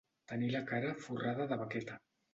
Tenir 0.31 0.47
la 0.55 0.61
cara 0.71 0.95
forrada 1.05 1.49
de 1.53 1.63
baqueta. 1.65 2.03